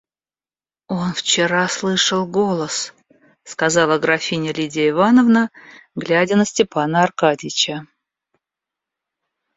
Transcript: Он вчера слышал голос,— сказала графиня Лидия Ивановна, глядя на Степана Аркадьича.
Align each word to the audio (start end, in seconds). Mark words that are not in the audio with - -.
Он 0.87 1.13
вчера 1.13 1.67
слышал 1.67 2.25
голос,— 2.25 2.91
сказала 3.43 3.99
графиня 3.99 4.51
Лидия 4.51 4.89
Ивановна, 4.89 5.51
глядя 5.93 6.35
на 6.37 6.45
Степана 6.45 7.03
Аркадьича. 7.03 7.85